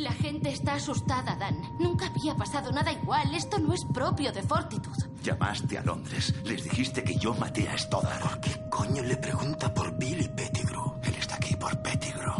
[0.00, 1.60] La gente está asustada, Dan.
[1.78, 3.34] Nunca había pasado nada igual.
[3.34, 4.96] Esto no es propio de Fortitud.
[5.22, 6.34] Llamaste a Londres.
[6.42, 8.22] Les dijiste que yo maté a Stoddard.
[8.22, 10.94] ¿Por qué coño le pregunta por Billy Pettigrew?
[11.02, 12.32] Él está aquí por Pettigrew.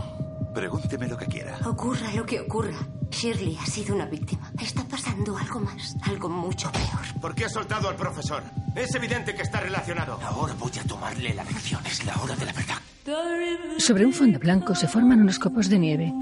[0.55, 1.59] Pregúnteme lo que quiera.
[1.67, 2.79] Ocurra lo que ocurra.
[3.11, 4.51] Shirley ha sido una víctima.
[4.59, 7.21] Está pasando algo más, algo mucho peor.
[7.21, 8.43] ¿Por qué ha soltado al profesor?
[8.75, 10.19] Es evidente que está relacionado.
[10.25, 11.85] Ahora voy a tomarle la lección.
[11.85, 12.77] Es la hora de la verdad.
[13.77, 16.15] Sobre un fondo blanco se forman unos copos de nieve.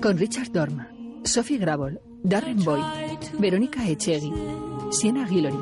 [0.00, 0.88] Con Richard Dorma,
[1.24, 2.82] Sophie Gravel, Darren Boyd,
[3.38, 4.32] Verónica Echegui,
[4.90, 5.58] Sienna Guillory,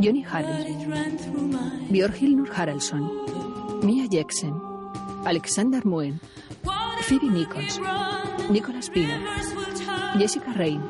[0.00, 0.66] Johnny Harris,
[1.90, 3.10] Björn Nur Haraldsson,
[3.82, 4.54] Mia Jackson,
[5.24, 6.20] Alexander Muen,
[7.02, 7.80] Phoebe Nichols,
[8.48, 9.14] Nicholas Pino,
[10.18, 10.80] Jessica Rain,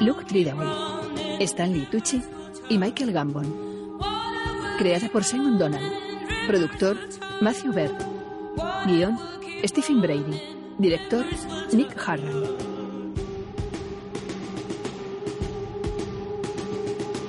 [0.00, 2.20] Luke Tridaway, Stanley Tucci
[2.68, 3.46] y Michael Gambon.
[4.78, 5.92] Creada por Simon Donald.
[6.48, 6.98] Productor
[7.40, 8.02] Matthew Bert.
[8.86, 9.16] Guión
[9.64, 10.53] Stephen Brady.
[10.78, 11.24] Director
[11.72, 12.42] Nick Harran.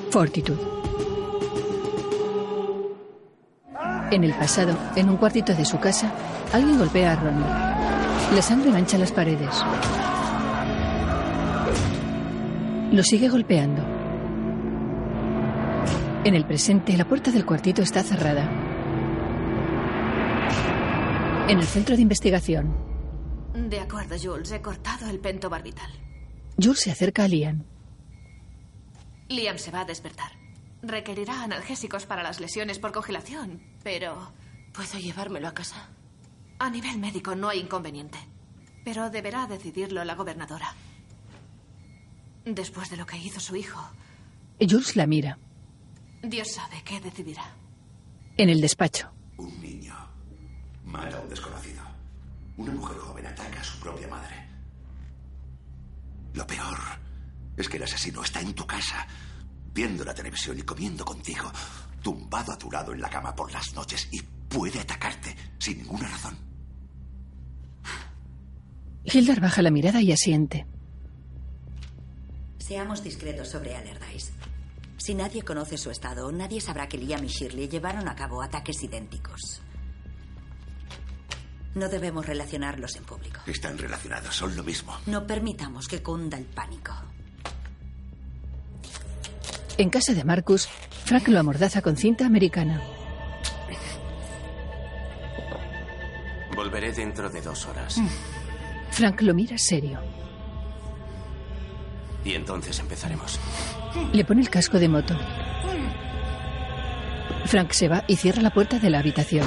[0.10, 0.58] Fortitude.
[4.12, 6.12] En el pasado, en un cuartito de su casa,
[6.54, 8.36] alguien golpea a Ronnie.
[8.36, 9.64] La sangre mancha las paredes.
[12.92, 13.84] Lo sigue golpeando.
[16.24, 18.50] En el presente, la puerta del cuartito está cerrada.
[21.48, 22.95] En el centro de investigación,
[23.56, 24.52] De acuerdo, Jules.
[24.52, 25.92] He cortado el pentobarbital.
[26.62, 27.64] Jules se acerca a Liam.
[29.30, 30.32] Liam se va a despertar.
[30.82, 34.32] Requerirá analgésicos para las lesiones por congelación, pero
[34.74, 35.90] ¿Puedo llevármelo a casa?
[36.60, 38.18] a nivel médico no hay inconveniente.
[38.84, 40.74] Pero deberá decidirlo la gobernadora.
[42.46, 43.82] Después de lo que hizo su hijo,
[44.60, 45.38] Jules la mira.
[46.22, 47.44] Dios sabe qué decidirá.
[48.38, 49.96] En el despacho, Un niño
[50.86, 51.82] mata a un desconocido.
[52.58, 54.48] Una mujer joven ataca a su propia madre.
[56.34, 56.78] Lo peor
[57.58, 59.08] es que el asesino está en tu casa,
[59.74, 61.52] viendo la televisión y comiendo contigo,
[62.02, 66.08] tumbado a tu lado en la cama por las noches y puede atacarte sin ninguna
[66.08, 66.38] razón.
[69.04, 70.66] Hildar baja la mirada y asiente.
[72.58, 74.34] Seamos discretos sobre Allardyce.
[74.98, 78.82] Si nadie conoce su estado, nadie sabrá que Liam y Shirley llevaron a cabo ataques
[78.82, 79.62] idénticos.
[81.76, 83.42] No debemos relacionarlos en público.
[83.46, 84.98] Están relacionados, son lo mismo.
[85.08, 86.94] No permitamos que cunda el pánico.
[89.78, 90.70] En casa de Marcus,
[91.04, 92.82] Frank lo amordaza con cinta americana.
[96.56, 98.02] Volveré dentro de dos horas.
[98.92, 100.00] Frank lo mira serio.
[102.24, 103.38] Y entonces empezaremos.
[104.14, 105.20] Le pone el casco de moto.
[107.46, 109.46] Frank se va y cierra la puerta de la habitación.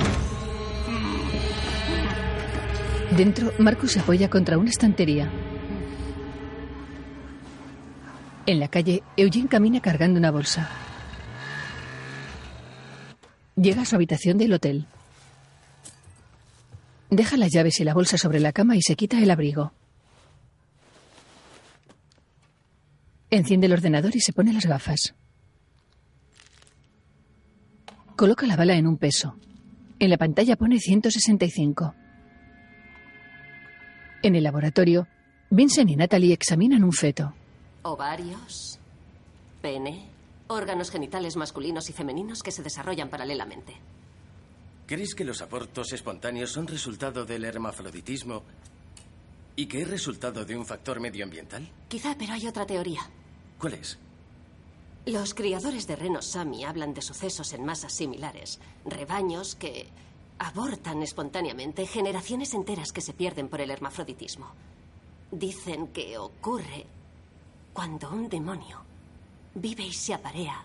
[3.17, 5.31] Dentro, Marcus se apoya contra una estantería.
[8.47, 10.69] En la calle, Eugene camina cargando una bolsa.
[13.57, 14.87] Llega a su habitación del hotel.
[17.11, 19.73] Deja las llaves y la bolsa sobre la cama y se quita el abrigo.
[23.31, 25.15] Enciende el ordenador y se pone las gafas.
[28.17, 29.37] Coloca la bala en un peso.
[29.99, 31.95] En la pantalla pone 165.
[34.23, 35.07] En el laboratorio,
[35.51, 37.35] Vincent y Natalie examinan un feto.
[37.83, 38.79] Ovarios,
[39.63, 40.09] pene,
[40.49, 43.75] órganos genitales masculinos y femeninos que se desarrollan paralelamente.
[44.87, 48.43] ¿Crees que los abortos espontáneos son resultado del hermafroditismo
[49.55, 51.69] y que es resultado de un factor medioambiental?
[51.89, 53.03] Quizá, pero hay otra teoría.
[53.59, 53.99] ¿Cuál es?
[55.07, 58.61] Los criadores de renos Sami hablan de sucesos en masas similares.
[58.85, 59.89] Rebaños que
[60.39, 64.53] abortan espontáneamente, generaciones enteras que se pierden por el hermafroditismo.
[65.31, 66.87] Dicen que ocurre
[67.73, 68.83] cuando un demonio
[69.55, 70.65] vive y se aparea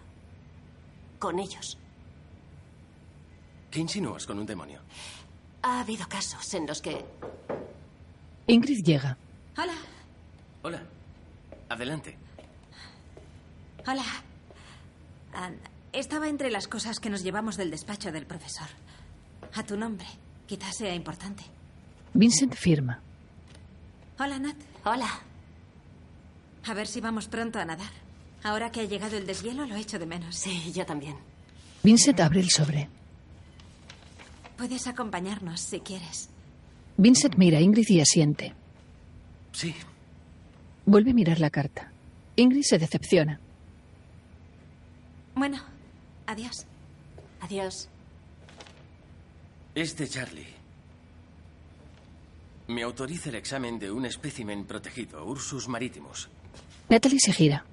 [1.19, 1.77] con ellos.
[3.71, 4.79] ¿Qué insinúas con un demonio?
[5.63, 7.03] Ha habido casos en los que
[8.47, 9.17] Ingrid llega.
[9.57, 9.73] Hola.
[10.61, 10.83] Hola.
[11.69, 12.17] Adelante.
[13.87, 14.03] Hola.
[15.33, 15.51] Ah,
[15.91, 18.67] estaba entre las cosas que nos llevamos del despacho del profesor.
[19.53, 20.07] A tu nombre.
[20.47, 21.43] Quizás sea importante.
[22.13, 22.99] Vincent firma.
[24.19, 24.55] Hola, Nat.
[24.85, 25.09] Hola.
[26.65, 27.91] A ver si vamos pronto a nadar.
[28.43, 30.35] Ahora que ha llegado el deshielo, lo echo de menos.
[30.35, 31.15] Sí, yo también.
[31.81, 32.89] Vincent abre el sobre.
[34.57, 36.29] Puedes acompañarnos si quieres.
[36.97, 38.53] Vincent mira a Ingrid y asiente.
[39.51, 39.73] Sí.
[40.85, 41.91] Vuelve a mirar la carta.
[42.35, 43.39] Ingrid se decepciona.
[45.35, 45.59] Bueno,
[46.27, 46.65] adiós.
[47.41, 47.89] Adiós.
[49.75, 50.53] Es de Charlie.
[52.67, 56.29] Me autoriza el examen de un espécimen protegido, Ursus maritimus.
[56.89, 57.65] Natalie se gira.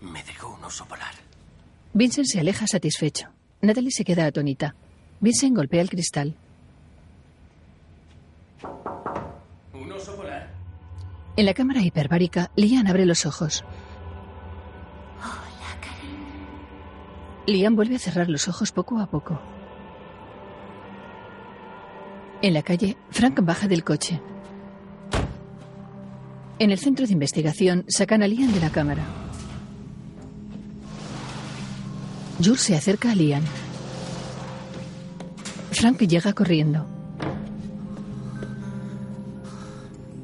[0.00, 1.14] Me dejó un oso polar.
[1.92, 3.28] Vincent se aleja satisfecho.
[3.60, 4.74] Natalie se queda atónita.
[5.20, 6.34] Vincent golpea el cristal.
[9.74, 10.50] Un oso polar.
[11.36, 13.64] En la cámara hiperbárica, Lian abre los ojos.
[15.18, 16.46] Hola, cariño.
[17.46, 19.40] Lian vuelve a cerrar los ojos poco a poco.
[22.42, 24.20] En la calle, Frank baja del coche.
[26.58, 29.04] En el centro de investigación, sacan a Lian de la cámara.
[32.42, 33.44] Jules se acerca a Lian.
[35.70, 36.84] Frank llega corriendo.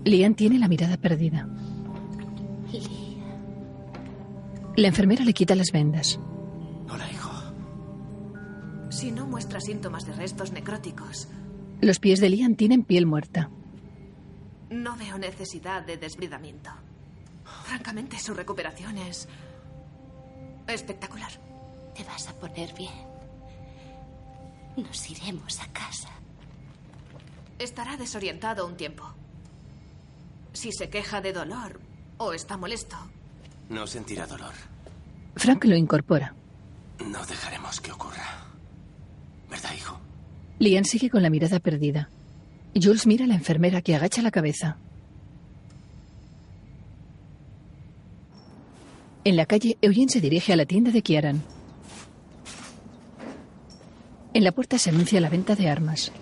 [0.05, 1.49] Lian tiene la mirada perdida.
[4.77, 6.19] La enfermera le quita las vendas.
[6.91, 7.31] Hola, hijo.
[8.91, 11.29] Si no muestra síntomas de restos necróticos,
[11.81, 13.51] Los pies de Lian tienen piel muerta.
[14.71, 16.71] no veo necesidad de desbridamiento.
[17.65, 19.27] Francamente, su recuperación es
[20.67, 21.31] espectacular.
[21.95, 22.93] Te vas a poner bien.
[24.77, 26.11] Nos iremos a casa.
[27.59, 29.05] Estará desorientado un tiempo.
[30.53, 31.81] Si se queja de dolor
[32.19, 32.97] o está molesto,
[33.71, 34.55] No sentirá dolor.
[35.37, 36.35] Frank lo incorpora.
[37.05, 38.45] No dejaremos que ocurra.
[39.51, 39.99] ¿Verdad, hijo?
[40.59, 42.11] Lian sigue con la mirada perdida.
[42.75, 44.77] Jules mira a la enfermera que agacha la cabeza.
[49.25, 51.43] En la calle, Eugene se dirige a la tienda de Kiaran.
[54.35, 56.13] En la puerta se anuncia la venta de armas.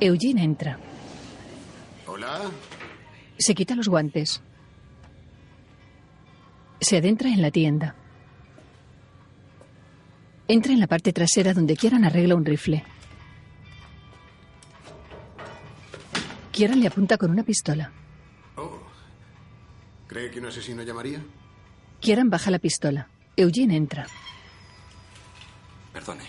[0.00, 0.78] Eugene entra.
[2.06, 2.40] Hola.
[3.38, 4.42] Se quita los guantes.
[6.80, 7.94] Se adentra en la tienda.
[10.52, 12.82] Entra en la parte trasera donde Kieran arregla un rifle.
[16.50, 17.92] Kieran le apunta con una pistola.
[18.56, 18.82] Oh.
[20.08, 21.22] ¿Cree que un asesino llamaría?
[22.00, 23.06] Kieran baja la pistola.
[23.36, 24.08] Eugene entra.
[25.92, 26.24] Perdone.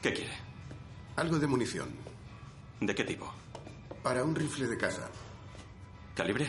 [0.00, 0.34] ¿Qué quiere?
[1.16, 1.88] Algo de munición.
[2.80, 3.32] ¿De qué tipo?
[4.00, 5.08] Para un rifle de casa.
[6.14, 6.46] ¿Calibre?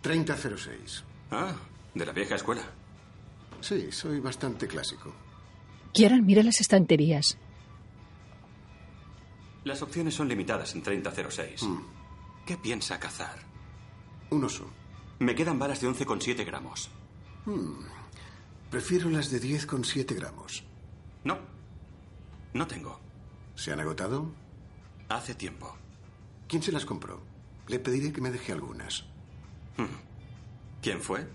[0.00, 1.04] 3006.
[1.30, 1.52] Ah,
[1.94, 2.62] de la vieja escuela.
[3.60, 5.25] Sí, soy bastante clásico.
[5.96, 7.38] Kieran mira las estanterías.
[9.64, 11.62] Las opciones son limitadas en 3006.
[11.62, 11.78] Mm.
[12.44, 13.38] ¿Qué piensa cazar?
[14.28, 14.70] Un oso.
[15.18, 16.90] Me quedan balas de 11,7 gramos.
[17.46, 17.86] Hmm.
[18.70, 20.64] Prefiero las de 10,7 gramos.
[21.24, 21.38] No.
[22.52, 23.00] No tengo.
[23.54, 24.30] ¿Se han agotado?
[25.08, 25.74] Hace tiempo.
[26.46, 27.22] ¿Quién se las compró?
[27.68, 29.06] Le pediré que me deje algunas.
[29.78, 29.96] Hmm.
[30.82, 31.26] ¿Quién fue?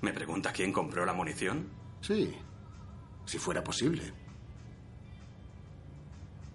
[0.00, 1.68] ¿Me pregunta quién compró la munición?
[2.02, 2.32] Sí.
[3.24, 4.12] Si fuera posible.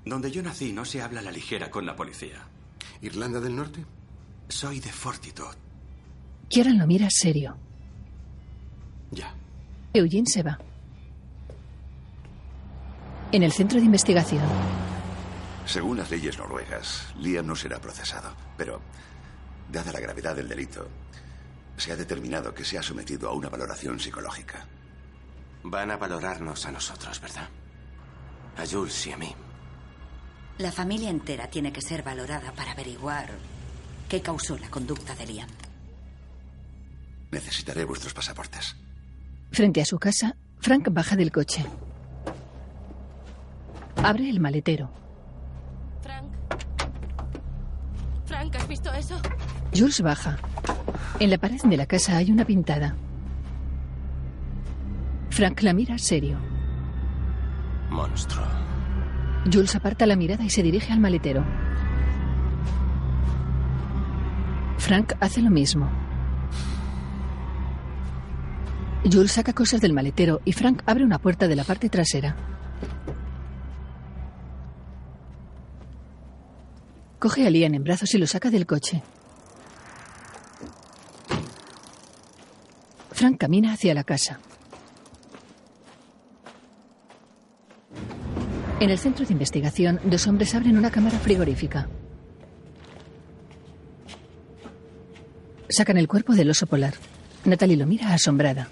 [0.06, 2.48] Donde yo nací no se habla a la ligera con la policía.
[3.02, 3.86] ¿Irlanda del Norte?
[4.48, 5.58] Soy de Fortitude.
[6.50, 7.56] Kieran lo mira serio.
[9.12, 9.34] Ya.
[9.94, 10.58] Eugene se va.
[13.32, 14.42] En el centro de investigación,
[15.66, 18.80] Según las leyes noruegas, Liam no será procesado, pero,
[19.70, 20.88] dada la gravedad del delito,
[21.76, 24.66] se ha determinado que se ha sometido a una valoración psicológica.
[25.64, 27.48] Van a valorarnos a nosotros, ¿verdad?
[28.58, 29.34] A Jules y a mí.
[30.58, 33.30] La familia entera tiene que ser valorada para averiguar
[34.10, 35.50] qué causó la conducta de Liam.
[37.32, 38.76] Necesitaré vuestros pasaportes.
[39.52, 41.66] frente a su casa, Frank baja del coche.
[43.98, 44.90] Abre el maletero.
[46.02, 46.32] Frank.
[48.26, 49.20] Frank, ¿has visto eso?
[49.76, 50.38] Jules baja.
[51.20, 52.96] En la pared de la casa hay una pintada.
[55.38, 56.40] Frank la mira serio.
[57.92, 58.44] Monstruo.
[59.46, 61.46] Jules aparta la mirada y se dirige al maletero.
[64.80, 65.92] Frank hace lo mismo.
[69.04, 72.36] Jules saca cosas del maletero y Frank abre una puerta de la parte trasera.
[77.20, 79.04] Coge a Liam en brazos y lo saca del coche.
[83.12, 84.40] Frank camina hacia la casa.
[88.80, 91.88] En el centro de investigación, dos hombres abren una cámara frigorífica.
[95.68, 96.94] Sacan el cuerpo del oso polar.
[97.44, 98.68] Natalie lo mira asombrada.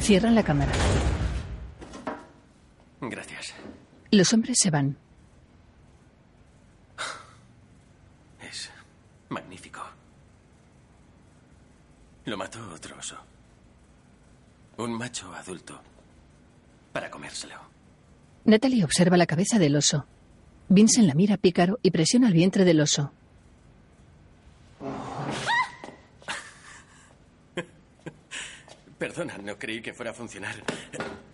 [0.00, 0.70] Cierran la cámara.
[3.00, 3.54] Gracias.
[4.10, 4.98] Los hombres se van.
[8.42, 8.70] Es
[9.30, 9.80] magnífico.
[12.26, 13.16] Lo mató otro oso.
[14.76, 15.80] Un macho adulto.
[16.94, 17.56] Para comérselo.
[18.44, 20.06] Natalie observa la cabeza del oso.
[20.68, 23.10] Vincent la mira pícaro y presiona el vientre del oso.
[28.98, 30.54] Perdona, no creí que fuera a funcionar.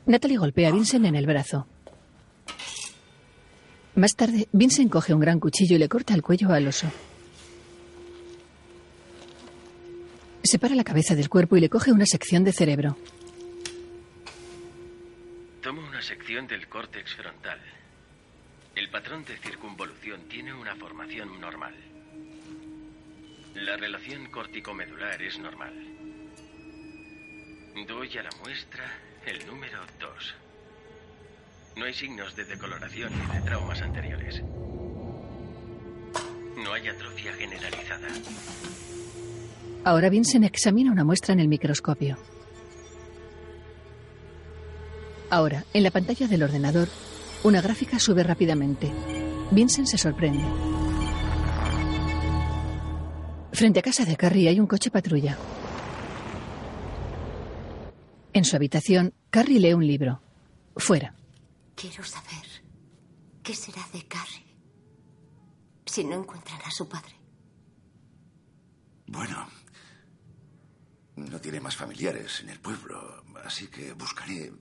[0.07, 1.67] Natalie golpea a Vincent en el brazo.
[3.97, 6.91] Más tarde, Vincent coge un gran cuchillo y le corta el cuello al oso.
[10.43, 12.97] Separa la cabeza del cuerpo y le coge una sección de cerebro.
[16.01, 17.61] Sección del córtex frontal.
[18.75, 21.75] El patrón de circunvolución tiene una formación normal.
[23.55, 25.75] La relación córtico-medular es normal.
[27.87, 28.85] Doy a la muestra
[29.27, 30.35] el número 2.
[31.77, 34.43] No hay signos de decoloración ni de traumas anteriores.
[36.57, 38.09] No hay atrofia generalizada.
[39.85, 42.17] Ahora Vincent examina una muestra en el microscopio.
[45.31, 46.89] Ahora, en la pantalla del ordenador,
[47.45, 48.93] una gráfica sube rápidamente.
[49.53, 50.45] Vincent se sorprende.
[53.53, 55.39] Frente a casa de Carrie hay un coche patrulla.
[58.33, 60.21] En su habitación, Carrie lee un libro.
[60.77, 61.15] Fuera.
[61.77, 62.47] Quiero saber
[63.43, 64.51] qué será de Carrie
[65.87, 67.15] si no encuentran a su padre.
[69.07, 69.49] Bueno,
[71.17, 74.53] no tiene más familiares en el pueblo, así que buscaré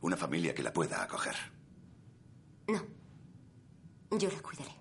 [0.00, 1.36] una familia que la pueda acoger.
[2.68, 2.82] No.
[4.18, 4.74] Yo la cuidaré.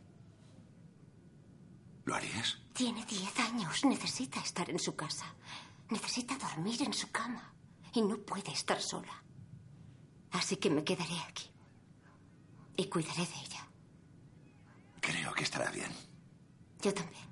[2.05, 2.57] ¿Lo harías?
[2.73, 3.83] Tiene diez años.
[3.85, 5.25] Necesita estar en su casa.
[5.89, 7.53] Necesita dormir en su cama.
[7.93, 9.23] Y no puede estar sola.
[10.31, 11.49] Así que me quedaré aquí.
[12.77, 13.67] Y cuidaré de ella.
[15.01, 15.91] Creo que estará bien.
[16.81, 17.23] Yo también.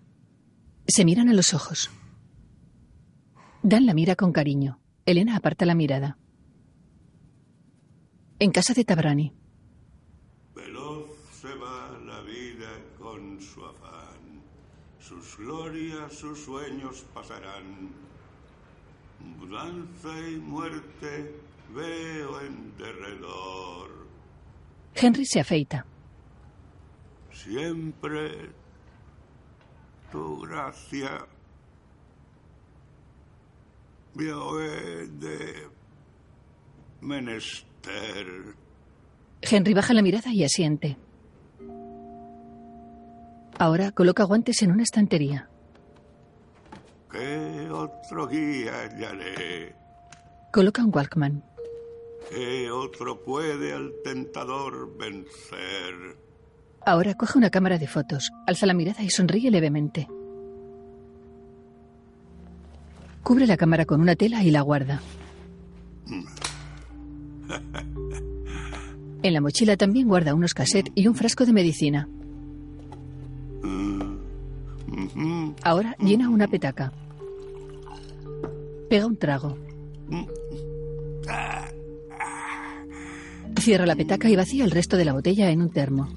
[0.87, 1.89] Se miran a los ojos.
[3.61, 4.79] Dan la mira con cariño.
[5.05, 6.17] Elena aparta la mirada.
[8.43, 9.31] En casa de Tabrani.
[10.53, 14.43] Veloz se va la vida con su afán.
[14.99, 17.89] Sus glorias, sus sueños pasarán.
[19.21, 21.39] Mudanza y muerte
[21.73, 24.07] veo en derredor.
[24.93, 25.85] Henry se afeita.
[27.31, 28.51] Siempre
[30.11, 31.25] tu gracia
[34.15, 35.69] me de
[36.99, 37.72] menester.
[39.41, 40.97] Henry baja la mirada y asiente.
[43.59, 45.49] Ahora coloca guantes en una estantería.
[47.11, 49.75] ¿Qué otro guía hallaré?
[50.51, 51.43] Coloca un Walkman.
[52.29, 56.17] ¿Qué otro puede al tentador vencer?
[56.85, 60.07] Ahora coge una cámara de fotos, alza la mirada y sonríe levemente.
[63.21, 65.01] Cubre la cámara con una tela y la guarda.
[69.23, 72.09] En la mochila también guarda unos cassettes y un frasco de medicina.
[75.63, 76.91] Ahora llena una petaca.
[78.89, 79.57] Pega un trago.
[83.57, 86.09] Cierra la petaca y vacía el resto de la botella en un termo.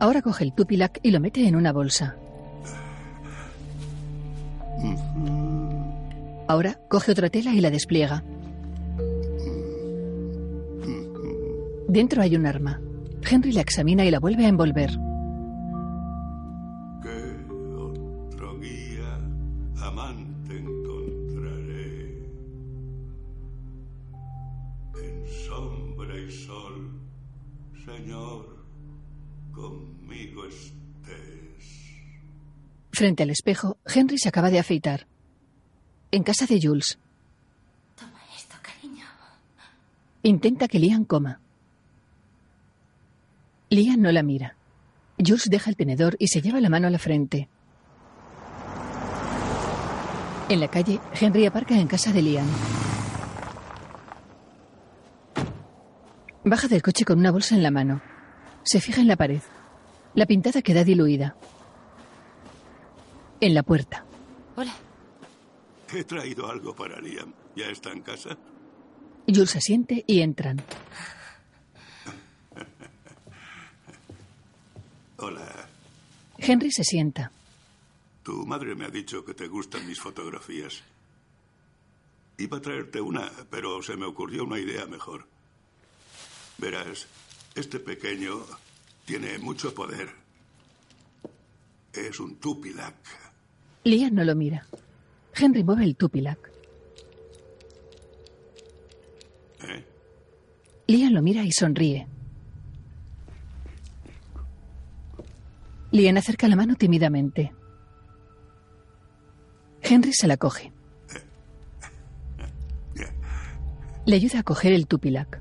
[0.00, 2.16] Ahora coge el tupilac y lo mete en una bolsa.
[6.48, 8.24] Ahora coge otra tela y la despliega.
[11.92, 12.80] Dentro hay un arma.
[13.30, 14.92] Henry la examina y la vuelve a envolver.
[17.02, 17.46] ¿Qué
[17.76, 19.20] otro guía
[19.76, 22.30] amante encontraré?
[25.04, 26.98] En sombra y sol,
[27.84, 28.64] Señor,
[29.52, 31.92] conmigo estés.
[32.90, 35.06] Frente al espejo, Henry se acaba de afeitar.
[36.10, 36.98] En casa de Jules.
[37.96, 39.04] Toma esto, cariño.
[40.22, 41.38] Intenta que Liam coma.
[43.72, 44.54] Liam no la mira.
[45.16, 47.48] Jules deja el tenedor y se lleva la mano a la frente.
[50.50, 52.46] En la calle, Henry aparca en casa de Liam.
[56.44, 58.02] Baja del coche con una bolsa en la mano.
[58.62, 59.40] Se fija en la pared.
[60.14, 61.34] La pintada queda diluida.
[63.40, 64.04] En la puerta.
[64.54, 64.74] Hola.
[65.94, 67.32] He traído algo para Liam.
[67.56, 68.36] ¿Ya está en casa?
[69.26, 70.60] Jules asiente y entran.
[75.24, 75.68] Hola.
[76.36, 77.30] Henry se sienta.
[78.24, 80.82] Tu madre me ha dicho que te gustan mis fotografías.
[82.38, 85.28] Iba a traerte una, pero se me ocurrió una idea mejor.
[86.58, 87.06] Verás,
[87.54, 88.40] este pequeño
[89.04, 90.10] tiene mucho poder.
[91.92, 92.96] Es un tupilac.
[93.84, 94.66] Liam no lo mira.
[95.36, 96.50] Henry mueve el tupilac.
[99.68, 99.84] ¿Eh?
[100.88, 102.08] Lian lo mira y sonríe.
[105.92, 107.52] Lian acerca la mano tímidamente.
[109.82, 110.72] Henry se la coge.
[114.06, 115.40] Le ayuda a coger el tupilac.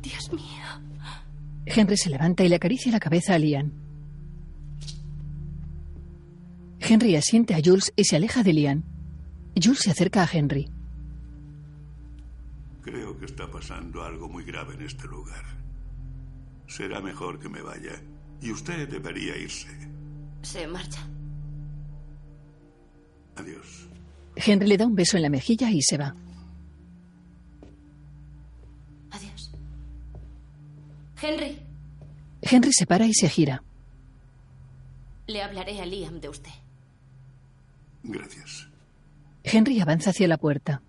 [0.00, 0.44] Dios mío.
[1.66, 3.72] Henry se levanta y le acaricia la cabeza a Lian.
[6.78, 8.84] Henry asiente a Jules y se aleja de Lian.
[9.60, 10.70] Jules se acerca a Henry.
[12.82, 15.55] Creo que está pasando algo muy grave en este lugar.
[16.68, 18.00] Será mejor que me vaya.
[18.40, 19.68] Y usted debería irse.
[20.42, 21.00] Se marcha.
[23.36, 23.88] Adiós.
[24.36, 26.14] Henry le da un beso en la mejilla y se va.
[29.10, 29.50] Adiós.
[31.20, 31.58] Henry,
[32.42, 33.62] Henry se para y se gira.
[35.26, 36.50] le hablaré a Liam de usted.
[38.04, 38.68] Gracias.
[39.42, 40.82] Henry avanza hacia la puerta.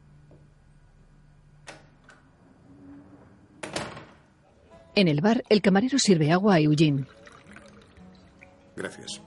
[4.97, 7.05] En el bar, el camarero sirve agua a Eugene.
[8.75, 9.21] Gracias.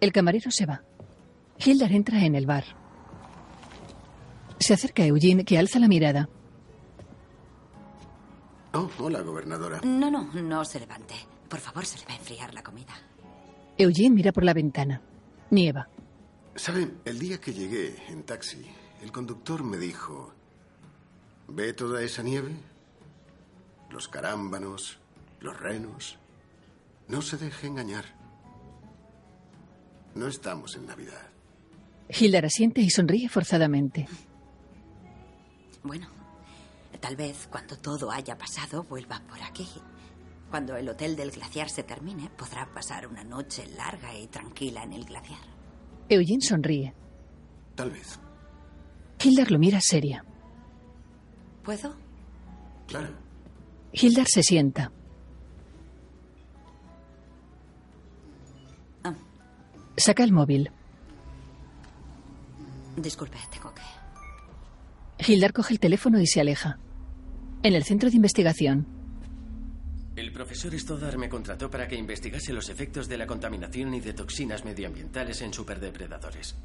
[0.00, 0.82] El camarero se va.
[1.64, 2.64] Hildar entra en el bar.
[4.58, 6.28] Se acerca a Eugene, que alza la mirada.
[8.74, 9.80] Oh, hola, gobernadora.
[9.84, 11.14] No, no, no se levante.
[11.48, 12.94] Por favor, se le va a enfriar la comida.
[13.78, 15.00] Eugene mira por la ventana.
[15.50, 15.88] Nieva.
[16.56, 18.66] Saben, el día que llegué en taxi,
[19.02, 20.34] el conductor me dijo,
[21.46, 22.56] ¿ve toda esa nieve?
[23.90, 24.98] Los carámbanos,
[25.40, 26.18] los renos.
[27.08, 28.04] No se deje engañar.
[30.14, 31.28] No estamos en Navidad.
[32.08, 34.08] Hildar asiente y sonríe forzadamente.
[35.82, 36.08] Bueno,
[37.00, 39.66] tal vez cuando todo haya pasado vuelva por aquí.
[40.50, 44.92] Cuando el hotel del glaciar se termine, podrá pasar una noche larga y tranquila en
[44.92, 45.38] el glaciar.
[46.08, 46.94] Eugene sonríe.
[47.76, 48.18] Tal vez.
[49.22, 50.24] Hildar lo mira seria.
[51.62, 51.94] ¿Puedo?
[52.88, 53.14] Claro.
[53.92, 54.92] Hildar se sienta.
[59.04, 59.14] Ah.
[59.96, 60.70] Saca el móvil.
[62.96, 63.82] Disculpe, tengo que.
[65.32, 66.78] Hildar coge el teléfono y se aleja.
[67.62, 68.86] En el centro de investigación,
[70.16, 74.12] El profesor Stoddard me contrató para que investigase los efectos de la contaminación y de
[74.12, 76.56] toxinas medioambientales en superdepredadores.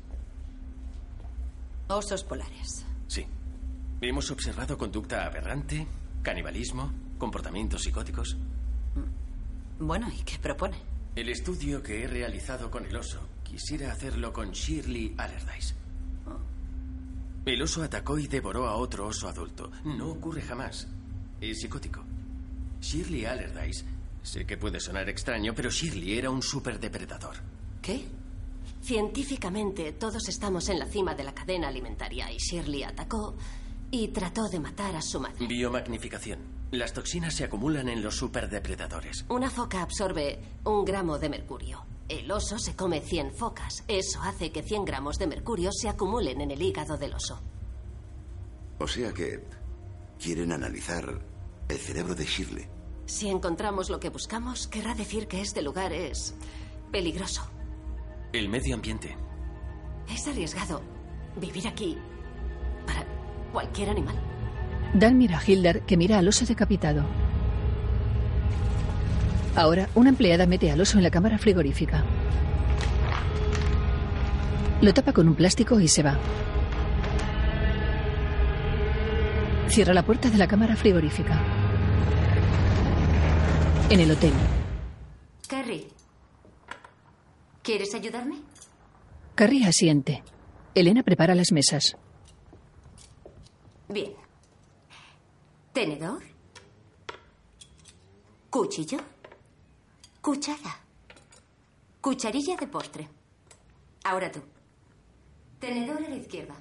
[1.88, 2.86] Osos polares.
[3.08, 3.26] Sí.
[4.02, 5.88] Hemos observado conducta aberrante,
[6.22, 8.38] canibalismo, comportamientos psicóticos.
[9.80, 10.78] Bueno, ¿y qué propone?
[11.16, 15.76] El estudio que he realizado con el oso, quisiera hacerlo con Shirley Allardyce.
[17.46, 19.72] El oso atacó y devoró a otro oso adulto.
[19.84, 20.88] No ocurre jamás.
[21.40, 22.04] Es psicótico.
[22.82, 23.86] Shirley Allardyce.
[24.24, 27.36] Sé que puede sonar extraño, pero Shirley era un superdepredador.
[27.82, 28.06] ¿Qué?
[28.82, 33.36] Científicamente, todos estamos en la cima de la cadena alimentaria y Shirley atacó
[33.92, 35.46] y trató de matar a su madre.
[35.48, 36.55] Biomagnificación.
[36.76, 39.26] Las toxinas se acumulan en los superdepredadores.
[39.30, 41.86] Una foca absorbe un gramo de mercurio.
[42.10, 43.86] El oso se come 100 focas.
[43.88, 47.40] Eso hace que 100 gramos de mercurio se acumulen en el hígado del oso.
[48.78, 49.42] O sea que
[50.22, 51.22] quieren analizar
[51.70, 52.68] el cerebro de Shirley.
[53.06, 56.36] Si encontramos lo que buscamos, querrá decir que este lugar es
[56.92, 57.50] peligroso.
[58.34, 59.16] El medio ambiente.
[60.10, 60.82] Es arriesgado
[61.38, 61.98] vivir aquí
[62.86, 63.06] para
[63.54, 64.35] cualquier animal.
[64.94, 67.06] Dan mira a Hildar, que mira al oso decapitado.
[69.56, 72.04] Ahora, una empleada mete al oso en la cámara frigorífica.
[74.82, 76.18] Lo tapa con un plástico y se va.
[79.70, 81.42] Cierra la puerta de la cámara frigorífica.
[83.90, 84.34] En el hotel,
[85.48, 85.88] Carrie,
[87.62, 88.38] ¿quieres ayudarme?
[89.36, 90.24] Carrie asiente.
[90.74, 91.96] Elena prepara las mesas.
[93.88, 94.25] Bien.
[95.76, 96.24] Tenedor.
[98.50, 98.98] Cuchillo.
[100.22, 100.80] Cuchara.
[102.00, 103.10] Cucharilla de postre.
[104.06, 104.40] Ahora tú.
[105.60, 106.56] Tenedor a la izquierda.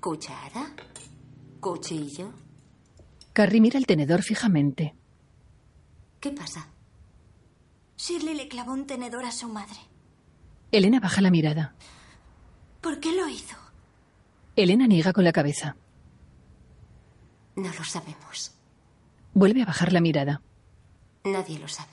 [0.00, 0.74] Cuchara.
[1.60, 2.32] Cuchillo.
[3.32, 4.96] Carrie mira el tenedor fijamente.
[6.18, 6.66] ¿Qué pasa?
[7.96, 9.78] Shirley le clavó un tenedor a su madre.
[10.72, 11.76] Elena baja la mirada.
[12.80, 13.56] ¿Por qué lo hizo?
[14.56, 15.76] Elena niega con la cabeza.
[17.56, 18.52] No lo sabemos.
[19.32, 20.42] Vuelve a bajar la mirada.
[21.24, 21.92] Nadie lo sabe.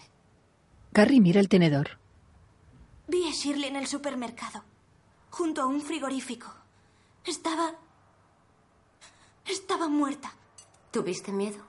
[0.94, 2.00] Carrie mira el tenedor.
[3.08, 4.64] Vi a Shirley en el supermercado,
[5.30, 6.48] junto a un frigorífico.
[7.26, 7.76] Estaba...
[9.46, 10.34] Estaba muerta.
[10.92, 11.64] ¿Tuviste miedo?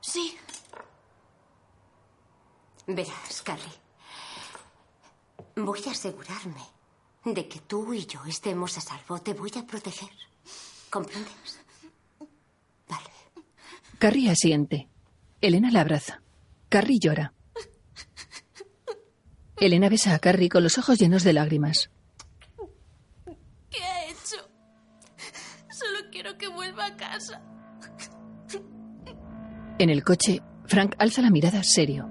[0.00, 0.36] Sí.
[2.86, 3.80] Verás, Carrie.
[5.56, 6.62] Voy a asegurarme
[7.24, 9.20] de que tú y yo estemos a salvo.
[9.20, 10.10] Te voy a proteger.
[10.90, 11.61] ¿Comprendes?
[14.02, 14.88] Carrie asiente.
[15.40, 16.22] Elena la abraza.
[16.68, 17.34] Carrie llora.
[19.60, 21.88] Elena besa a Carrie con los ojos llenos de lágrimas.
[23.70, 24.50] ¿Qué ha hecho?
[25.70, 27.42] Solo quiero que vuelva a casa.
[29.78, 32.10] En el coche, Frank alza la mirada serio.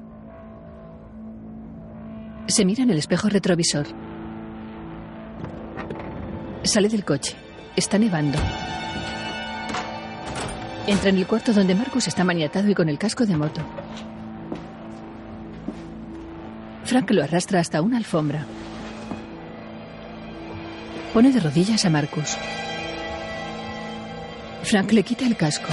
[2.47, 3.87] Se mira en el espejo retrovisor.
[6.63, 7.35] Sale del coche.
[7.75, 8.39] Está nevando.
[10.91, 13.61] Entra en el cuarto donde Marcus está maniatado y con el casco de moto.
[16.83, 18.45] Frank lo arrastra hasta una alfombra.
[21.13, 22.35] Pone de rodillas a Marcus.
[24.63, 25.69] Frank le quita el casco.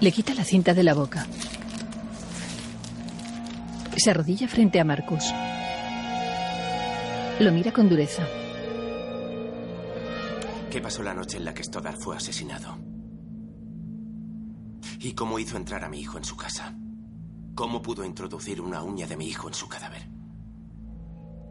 [0.00, 1.26] Le quita la cinta de la boca.
[3.96, 5.24] Se arrodilla frente a Marcus.
[7.40, 8.22] Lo mira con dureza.
[10.70, 12.78] ¿Qué pasó la noche en la que Stoddard fue asesinado?
[15.00, 16.76] ¿Y cómo hizo entrar a mi hijo en su casa?
[17.54, 20.08] ¿Cómo pudo introducir una uña de mi hijo en su cadáver?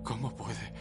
[0.03, 0.73] ¿Cómo puede?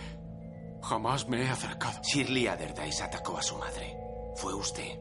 [0.82, 2.00] Jamás me he acercado.
[2.02, 3.96] Shirley Allardyce atacó a su madre.
[4.36, 4.98] Fue usted.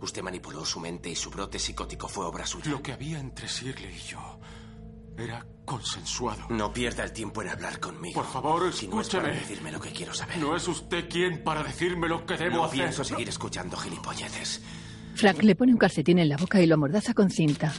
[0.00, 2.72] Usted manipuló su mente y su brote psicótico fue obra suya.
[2.72, 4.40] Lo que había entre Shirley y yo
[5.18, 6.46] era consensuado.
[6.50, 8.14] No pierda el tiempo en hablar conmigo.
[8.22, 9.40] Por favor, Si no es para escúcheme.
[9.40, 10.38] decirme lo que quiero saber.
[10.38, 12.78] No es usted quien para decirme lo que debo no hacer.
[12.80, 14.62] pienso seguir escuchando gilipolleces.
[15.14, 17.72] Frank le pone un calcetín en la boca y lo amordaza con cinta.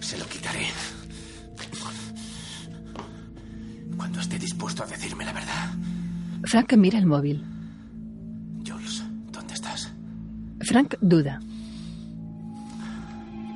[0.00, 0.66] Se lo quitaré.
[3.96, 5.74] Cuando esté dispuesto a decirme la verdad.
[6.44, 7.44] Frank mira el móvil.
[8.66, 9.92] Jules, ¿dónde estás?
[10.62, 11.40] Frank duda.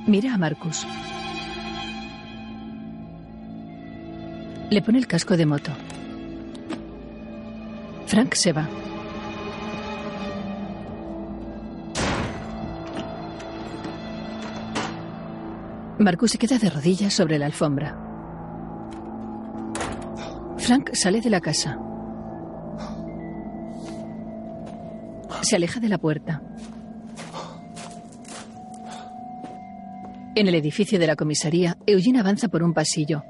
[0.07, 0.87] Mira a Marcus.
[4.71, 5.71] Le pone el casco de moto.
[8.07, 8.69] Frank se va.
[15.99, 17.97] Marcus se queda de rodillas sobre la alfombra.
[20.59, 21.79] Frank sale de la casa.
[25.43, 26.43] Se aleja de la puerta.
[30.35, 33.23] En el edificio de la comisaría, Eugene avanza por un pasillo.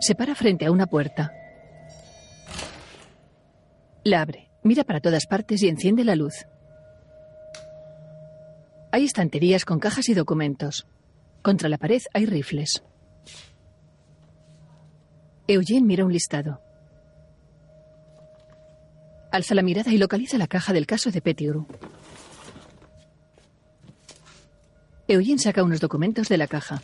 [0.00, 1.32] Se para frente a una puerta.
[4.02, 6.46] La abre, mira para todas partes y enciende la luz.
[8.92, 10.86] Hay estanterías con cajas y documentos.
[11.42, 12.82] Contra la pared hay rifles.
[15.46, 16.62] Eugene mira un listado.
[19.32, 21.66] Alza la mirada y localiza la caja del caso de Pettigrew.
[25.06, 26.82] Eugene saca unos documentos de la caja.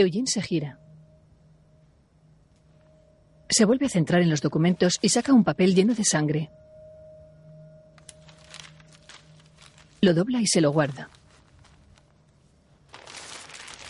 [0.00, 0.78] Eugene se gira.
[3.48, 6.50] Se vuelve a centrar en los documentos y saca un papel lleno de sangre.
[10.00, 11.10] Lo dobla y se lo guarda.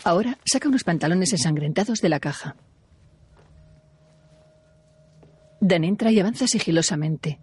[0.03, 2.55] Ahora saca unos pantalones ensangrentados de la caja.
[5.61, 7.39] Dan entra y avanza sigilosamente.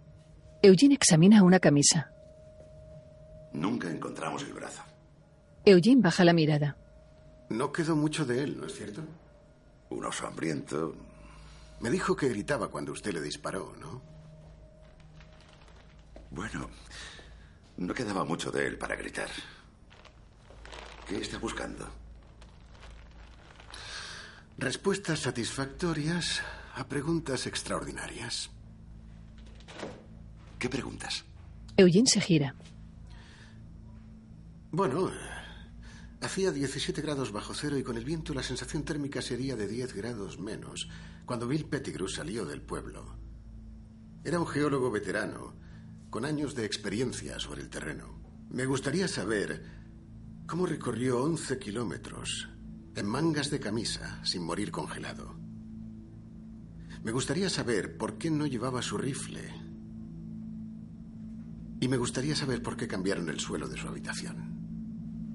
[0.61, 2.11] Eugene examina una camisa.
[3.53, 4.83] Nunca encontramos el brazo.
[5.65, 6.75] Eugene baja la mirada.
[7.49, 9.01] No quedó mucho de él, ¿no es cierto?
[9.89, 10.95] Un oso hambriento.
[11.79, 14.01] Me dijo que gritaba cuando usted le disparó, ¿no?
[16.31, 16.69] Bueno,
[17.77, 19.29] no quedaba mucho de él para gritar.
[21.07, 21.89] ¿Qué está buscando?
[24.59, 26.41] Respuestas satisfactorias
[26.75, 28.51] a preguntas extraordinarias.
[30.59, 31.25] ¿Qué preguntas?
[31.77, 32.53] Eugene se gira.
[34.71, 35.09] Bueno,
[36.21, 39.93] hacía 17 grados bajo cero y con el viento la sensación térmica sería de 10
[39.93, 40.89] grados menos
[41.25, 43.17] cuando Bill Pettigrew salió del pueblo.
[44.23, 45.55] Era un geólogo veterano,
[46.09, 48.19] con años de experiencia sobre el terreno.
[48.49, 49.63] Me gustaría saber
[50.47, 52.49] cómo recorrió 11 kilómetros
[52.95, 55.37] en mangas de camisa sin morir congelado.
[57.03, 59.53] Me gustaría saber por qué no llevaba su rifle.
[61.79, 64.48] Y me gustaría saber por qué cambiaron el suelo de su habitación.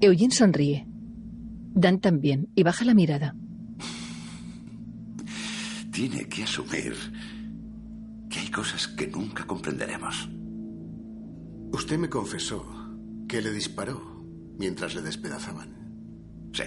[0.01, 0.87] Eugene sonríe.
[1.75, 3.35] Dan también y baja la mirada.
[5.93, 6.95] Tiene que asumir
[8.29, 10.29] que hay cosas que nunca comprenderemos.
[11.73, 12.65] Usted me confesó
[13.29, 14.01] que le disparó
[14.59, 15.75] mientras le despedazaban.
[16.53, 16.65] Sí.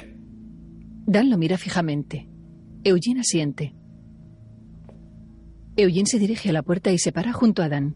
[1.06, 2.30] Dan lo mira fijamente.
[2.84, 3.76] Eugene asiente.
[5.78, 7.96] Eugene se dirige a la puerta y se para junto a Dan.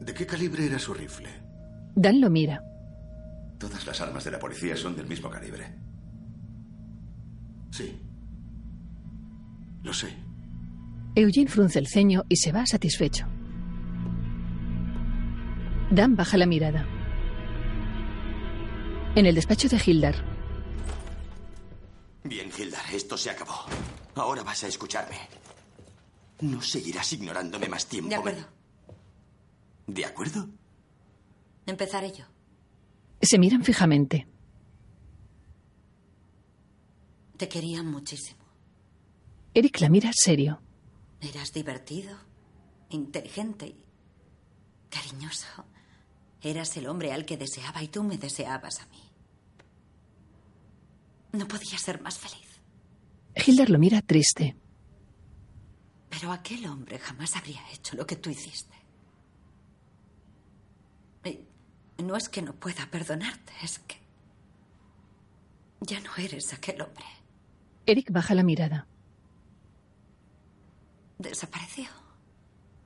[0.00, 1.28] ¿De qué calibre era su rifle?
[2.00, 2.62] Dan lo mira.
[3.58, 5.66] Todas las armas de la policía son del mismo calibre.
[7.72, 8.00] Sí.
[9.82, 10.14] Lo sé.
[11.16, 13.26] Eugene frunce el ceño y se va satisfecho.
[15.90, 16.86] Dan baja la mirada.
[19.16, 20.14] En el despacho de Hildar.
[22.22, 23.64] Bien, Hildar, esto se acabó.
[24.14, 25.16] Ahora vas a escucharme.
[26.42, 28.10] No seguirás ignorándome más tiempo.
[28.10, 28.46] De acuerdo.
[29.88, 30.48] ¿De acuerdo?
[31.68, 32.24] Empezaré yo.
[33.20, 34.26] Se miran fijamente.
[37.36, 38.42] Te quería muchísimo.
[39.52, 40.62] Eric la mira serio.
[41.20, 42.16] Eras divertido,
[42.88, 43.84] inteligente y
[44.88, 45.66] cariñoso.
[46.40, 49.02] Eras el hombre al que deseaba y tú me deseabas a mí.
[51.32, 52.48] No podía ser más feliz.
[53.46, 54.56] Hildar lo mira triste.
[56.08, 58.74] Pero aquel hombre jamás habría hecho lo que tú hiciste.
[61.24, 61.40] Y
[61.98, 63.96] no es que no pueda perdonarte, es que
[65.80, 67.04] ya no eres aquel hombre.
[67.86, 68.86] Eric baja la mirada.
[71.18, 71.86] Desapareció.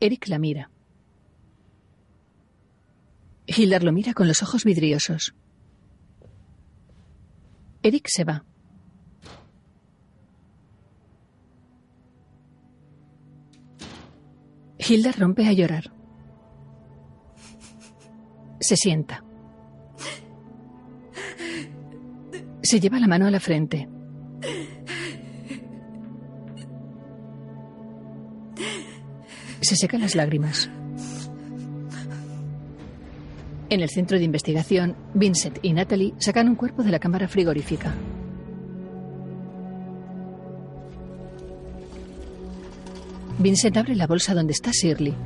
[0.00, 0.70] Eric la mira.
[3.46, 5.34] Hildar lo mira con los ojos vidriosos.
[7.82, 8.44] Eric se va.
[14.78, 16.01] Hilda rompe a llorar.
[18.62, 19.24] Se sienta.
[22.62, 23.88] Se lleva la mano a la frente.
[29.60, 30.70] Se seca las lágrimas.
[33.68, 37.92] En el centro de investigación, Vincent y Natalie sacan un cuerpo de la cámara frigorífica.
[43.38, 45.16] Vincent abre la bolsa donde está Shirley.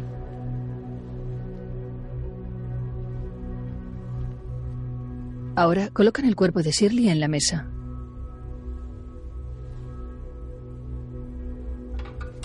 [5.56, 7.66] Ahora colocan el cuerpo de Shirley en la mesa.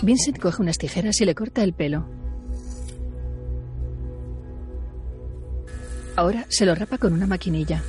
[0.02, 2.06] Vincent coge unas tijeras y le corta el pelo.
[6.16, 7.82] Ahora se lo rapa con una maquinilla.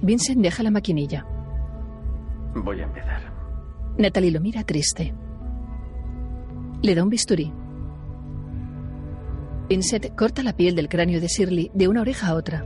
[0.00, 1.26] Vincent deja la maquinilla.
[2.54, 3.20] Voy a empezar.
[3.98, 5.12] Natalie lo mira triste.
[6.80, 7.52] Le da un bisturí.
[9.68, 12.64] Vincent corta la piel del cráneo de Shirley de una oreja a otra.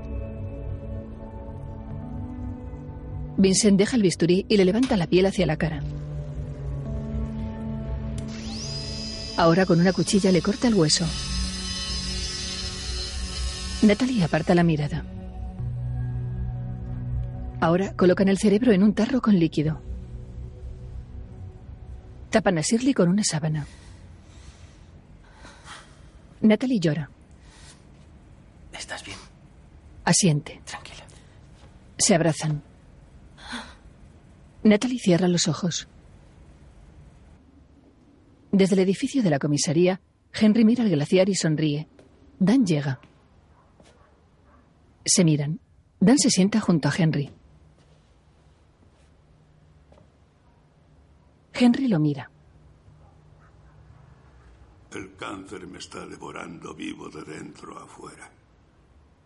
[3.36, 5.82] Vincent deja el bisturí y le levanta la piel hacia la cara.
[9.36, 11.04] Ahora con una cuchilla le corta el hueso.
[13.82, 15.04] Natalie aparta la mirada.
[17.60, 19.82] Ahora colocan el cerebro en un tarro con líquido.
[22.30, 23.66] Tapan a Shirley con una sábana.
[26.42, 27.08] Natalie llora.
[28.72, 29.16] ¿Estás bien?
[30.04, 30.60] Asiente.
[30.64, 31.04] Tranquila.
[31.98, 32.62] Se abrazan.
[34.64, 35.88] Natalie cierra los ojos.
[38.50, 40.00] Desde el edificio de la comisaría,
[40.34, 41.88] Henry mira el glaciar y sonríe.
[42.38, 43.00] Dan llega.
[45.04, 45.60] Se miran.
[46.00, 47.30] Dan se sienta junto a Henry.
[51.54, 52.31] Henry lo mira.
[54.94, 58.30] El cáncer me está devorando vivo de dentro a afuera.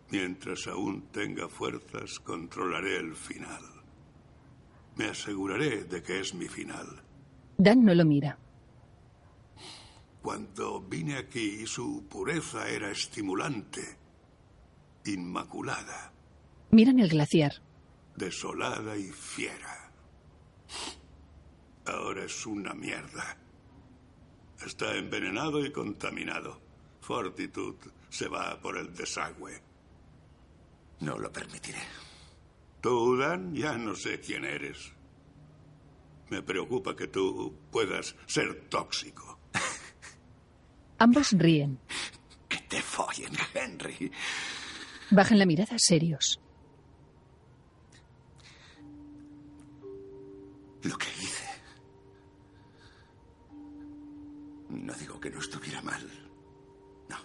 [0.09, 3.61] Mientras aún tenga fuerzas, controlaré el final.
[4.95, 6.87] Me aseguraré de que es mi final.
[7.57, 8.37] Dan no lo mira.
[10.21, 13.97] Cuando vine aquí, su pureza era estimulante,
[15.05, 16.13] inmaculada,
[16.71, 17.53] Miran el glaciar.
[18.15, 19.91] desolada y fiera.
[21.85, 23.37] Ahora es una mierda.
[24.65, 26.59] Está envenenado y contaminado.
[27.01, 27.75] Fortitud
[28.09, 29.61] se va por el desagüe.
[30.99, 31.79] No lo permitiré.
[32.81, 34.93] Tú, Dan, ya no sé quién eres.
[36.29, 39.39] Me preocupa que tú puedas ser tóxico.
[40.97, 41.79] Ambos ríen.
[42.49, 44.11] Que te follen, Henry.
[45.11, 46.39] Bajan la mirada serios.
[50.83, 51.46] Lo que hice.
[54.69, 56.01] No digo que no estuviera mal.
[57.09, 57.17] No.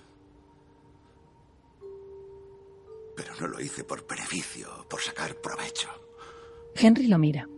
[3.17, 5.89] Pero no lo hice por beneficio, por sacar provecho.
[6.75, 7.49] Henry lo mira.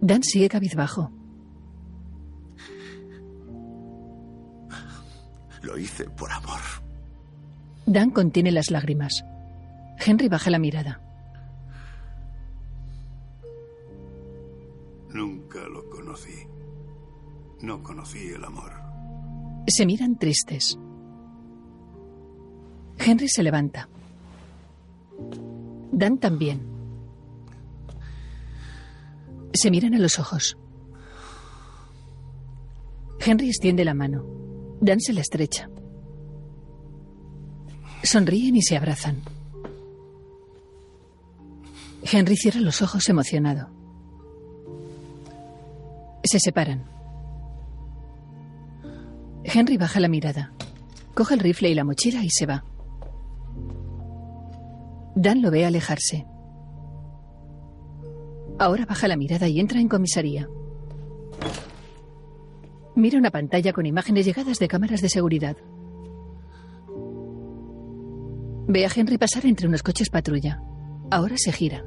[0.00, 1.10] Dan sigue cabizbajo.
[5.62, 6.60] Lo hice por amor.
[7.86, 9.24] Dan contiene las lágrimas.
[9.98, 11.00] Henry baja la mirada.
[15.08, 16.53] Nunca lo conocí.
[17.64, 18.72] No conocí el amor.
[19.66, 20.78] Se miran tristes.
[22.98, 23.88] Henry se levanta.
[25.90, 26.60] Dan también.
[29.54, 30.58] Se miran a los ojos.
[33.24, 34.26] Henry extiende la mano.
[34.82, 35.70] Dan se la estrecha.
[38.02, 39.22] Sonríen y se abrazan.
[42.02, 43.70] Henry cierra los ojos emocionado.
[46.24, 46.93] Se separan.
[49.44, 50.52] Henry baja la mirada.
[51.14, 52.64] Coge el rifle y la mochila y se va.
[55.14, 56.26] Dan lo ve alejarse.
[58.58, 60.48] Ahora baja la mirada y entra en comisaría.
[62.96, 65.56] Mira una pantalla con imágenes llegadas de cámaras de seguridad.
[68.66, 70.62] Ve a Henry pasar entre unos coches patrulla.
[71.10, 71.84] Ahora se gira.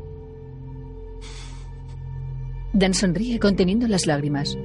[2.73, 4.57] Dan sonríe conteniendo las lágrimas.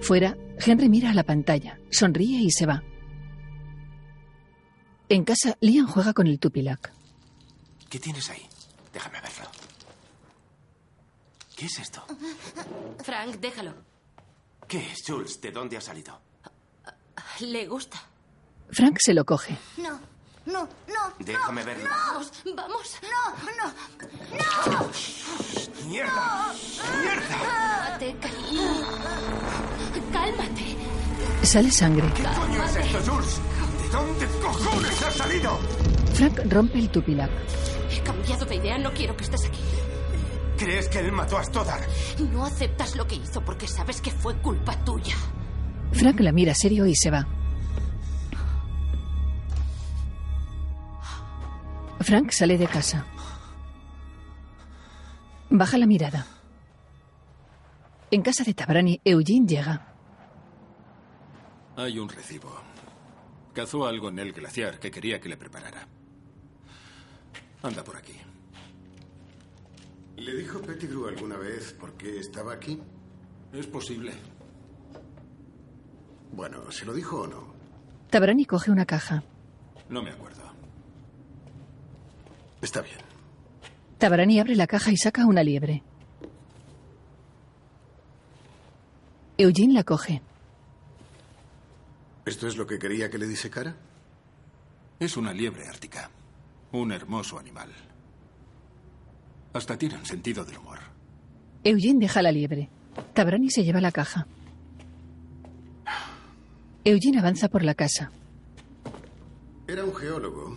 [0.00, 2.82] Fuera, Henry mira a la pantalla, sonríe y se va.
[5.08, 6.92] En casa, Liam juega con el Tupilac.
[7.88, 8.46] ¿Qué tienes ahí?
[8.92, 9.46] Déjame verlo.
[11.56, 12.04] ¿Qué es esto?
[13.02, 13.74] Frank, déjalo.
[14.66, 15.40] ¿Qué es, Jules?
[15.40, 16.20] ¿De dónde ha salido?
[17.40, 17.98] Le gusta.
[18.70, 19.56] Frank se lo coge.
[19.78, 19.98] No,
[20.46, 21.14] no, no.
[21.18, 21.88] Déjame verlo.
[21.88, 22.96] Vamos, vamos.
[23.02, 23.72] No, no,
[24.78, 24.90] no.
[25.86, 26.52] ¡Mierda!
[27.02, 27.98] ¡Mierda!
[27.98, 28.16] Cálmate.
[31.42, 32.06] Sale sangre.
[32.14, 33.40] ¿Qué coño es esto, Jules?
[33.82, 35.58] ¿De dónde cojones ha salido?
[36.14, 37.30] Frank rompe el Tupilac.
[37.90, 39.60] He cambiado de idea, no quiero que estés aquí.
[40.58, 41.82] ¿Crees que él mató a Stoddard?
[42.32, 45.14] No aceptas lo que hizo porque sabes que fue culpa tuya.
[45.92, 47.26] Frank la mira serio y se va.
[52.00, 53.06] Frank sale de casa.
[55.50, 56.26] Baja la mirada.
[58.10, 59.87] En casa de Tabrani, Eugene llega.
[61.78, 62.50] Hay un recibo.
[63.54, 65.86] Cazó algo en el glaciar que quería que le preparara.
[67.62, 68.14] Anda por aquí.
[70.16, 72.82] ¿Le dijo Pettigrew alguna vez por qué estaba aquí?
[73.52, 74.12] Es posible.
[76.32, 77.54] Bueno, ¿se lo dijo o no?
[78.10, 79.22] Tabrani coge una caja.
[79.88, 80.42] No me acuerdo.
[82.60, 82.98] Está bien.
[83.98, 85.84] Tabrani abre la caja y saca una liebre.
[89.36, 90.22] Eugene la coge.
[92.28, 93.74] ¿Esto es lo que quería que le disecara?
[95.00, 96.10] Es una liebre ártica.
[96.72, 97.72] Un hermoso animal.
[99.54, 100.78] Hasta tienen sentido del humor.
[101.64, 102.68] Eugene deja la liebre.
[103.14, 104.26] Tabrani se lleva la caja.
[106.84, 108.12] Eugene avanza por la casa.
[109.66, 110.54] Era un geólogo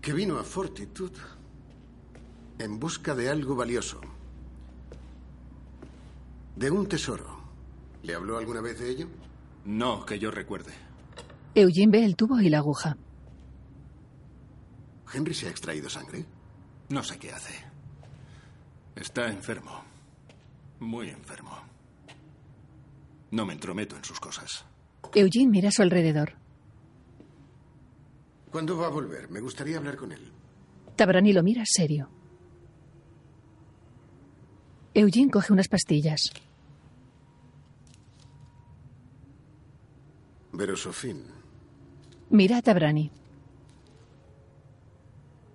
[0.00, 1.18] que vino a Fortitude
[2.60, 4.00] en busca de algo valioso.
[6.54, 7.42] De un tesoro.
[8.04, 9.08] ¿Le habló alguna vez de ello?
[9.64, 10.72] No, que yo recuerde.
[11.54, 12.96] Eugene ve el tubo y la aguja.
[15.12, 16.24] ¿Henry se ha extraído sangre?
[16.88, 17.54] No sé qué hace.
[18.96, 19.82] Está enfermo.
[20.80, 21.58] Muy enfermo.
[23.30, 24.64] No me entrometo en sus cosas.
[25.14, 26.34] Eugene mira a su alrededor.
[28.50, 29.30] ¿Cuándo va a volver?
[29.30, 30.32] Me gustaría hablar con él.
[30.96, 32.08] Tabrani lo mira serio.
[34.94, 36.30] Eugene coge unas pastillas.
[40.52, 41.22] Verosofin.
[42.30, 43.10] Mira a Tabrani.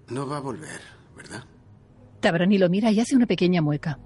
[0.10, 0.82] No va a volver,
[1.16, 1.44] ¿verdad?
[2.20, 4.00] Tabrani lo mira y hace una pequeña mueca.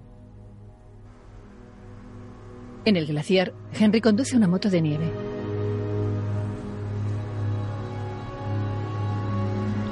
[2.84, 5.12] En el glaciar, Henry conduce una moto de nieve.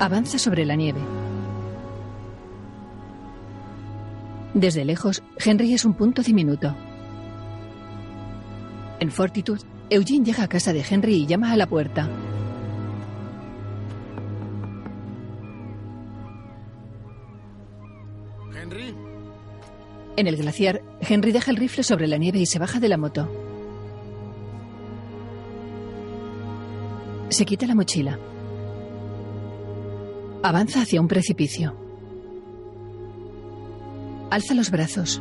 [0.01, 1.01] Avanza sobre la nieve.
[4.55, 6.75] Desde lejos, Henry es un punto diminuto.
[8.99, 12.09] En Fortitude, Eugene llega a casa de Henry y llama a la puerta.
[18.55, 18.95] ¿Henry?
[20.17, 22.99] En el glaciar, Henry deja el rifle sobre la nieve y se baja de la
[22.99, 23.29] moto.
[27.31, 28.17] Se quita la mochila.
[30.45, 31.75] Avanza hacia un precipicio.
[34.31, 35.21] Alza los brazos.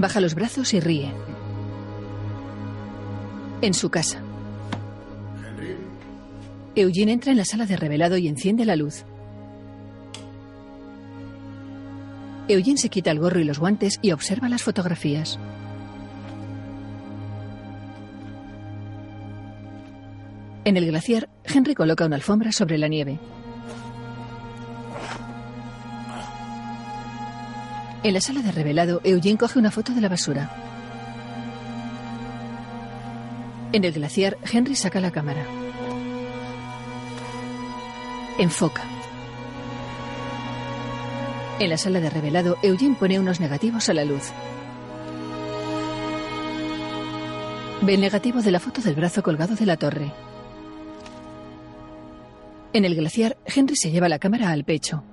[0.00, 1.12] Baja los brazos y ríe.
[3.60, 4.22] En su casa.
[5.46, 5.76] ¿Henry?
[6.74, 9.04] Eugene entra en la sala de revelado y enciende la luz.
[12.48, 15.38] Eugene se quita el gorro y los guantes y observa las fotografías.
[20.64, 23.18] En el glaciar, Henry coloca una alfombra sobre la nieve.
[28.02, 30.50] En la sala de revelado, Eugene coge una foto de la basura.
[33.72, 35.44] En el glaciar, Henry saca la cámara.
[38.38, 38.82] Enfoca.
[41.58, 44.30] En la sala de revelado, Eugene pone unos negativos a la luz.
[47.82, 50.10] Ve el negativo de la foto del brazo colgado de la torre.
[52.72, 55.04] En el glaciar, Henry se lleva la cámara al pecho.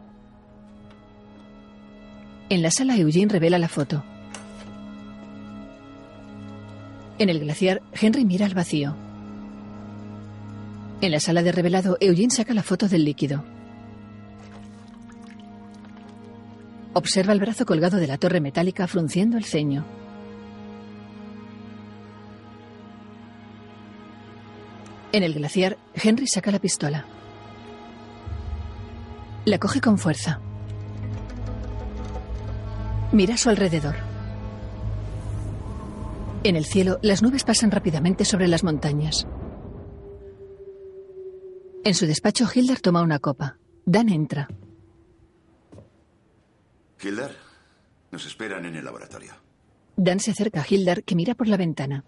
[2.50, 4.04] En la sala, Eugene revela la foto.
[7.20, 8.96] En el glaciar, Henry mira al vacío.
[11.02, 13.44] En la sala de revelado, Eugene saca la foto del líquido.
[16.94, 19.86] Observa el brazo colgado de la torre metálica frunciendo el ceño.
[25.12, 27.06] En el glaciar, Henry saca la pistola.
[29.46, 30.42] La coge con fuerza.
[33.18, 33.96] Mira a su alrededor.
[36.44, 39.26] En el cielo, las nubes pasan rápidamente sobre las montañas.
[41.84, 43.58] En su despacho, Hilder toma una copa.
[43.88, 44.48] Dan entra.
[47.02, 47.36] Hilder,
[48.12, 49.34] nos esperan en el laboratorio.
[49.96, 52.06] Dan se acerca a Hilder, que mira por la ventana.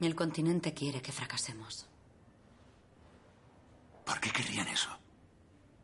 [0.00, 1.88] El continente quiere que fracasemos.
[4.06, 5.03] ¿Por qué querrían eso?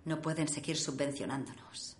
[0.05, 1.97] No pueden seguir subvencionándonos.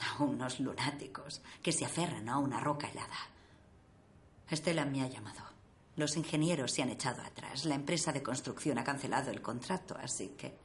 [0.00, 3.18] A unos lunáticos que se aferran a una roca helada.
[4.50, 5.40] Estela me ha llamado.
[5.96, 7.64] Los ingenieros se han echado atrás.
[7.64, 10.56] La empresa de construcción ha cancelado el contrato, así que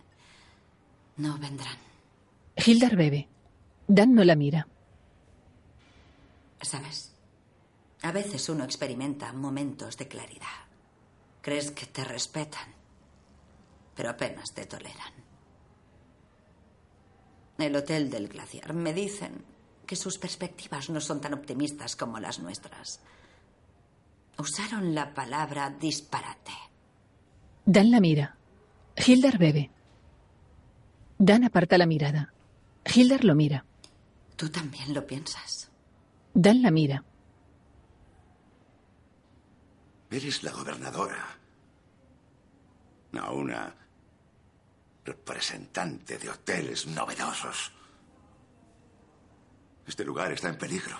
[1.17, 1.77] no vendrán.
[2.55, 3.27] Hildar bebe.
[3.87, 4.67] Dan no la mira.
[6.61, 7.13] ¿Sabes?
[8.01, 10.47] A veces uno experimenta momentos de claridad.
[11.41, 12.73] Crees que te respetan,
[13.95, 15.26] pero apenas te toleran.
[17.57, 19.43] El Hotel del Glaciar me dicen
[19.85, 22.99] que sus perspectivas no son tan optimistas como las nuestras.
[24.37, 26.51] Usaron la palabra disparate.
[27.65, 28.35] Dan la mira.
[28.95, 29.71] Hildar bebe.
[31.17, 32.33] Dan aparta la mirada.
[32.85, 33.65] Hildar lo mira.
[34.35, 35.69] ¿Tú también lo piensas?
[36.33, 37.03] Dan la mira.
[40.11, 41.37] Eres la gobernadora.
[43.11, 43.75] No una
[45.07, 47.71] representante de hoteles novedosos.
[49.87, 50.97] Este lugar está en peligro.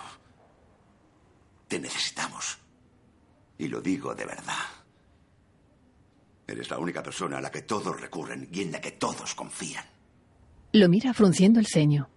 [1.68, 2.58] Te necesitamos.
[3.58, 4.64] Y lo digo de verdad.
[6.46, 9.84] Eres la única persona a la que todos recurren y en la que todos confían.
[10.72, 12.08] Lo mira frunciendo el ceño.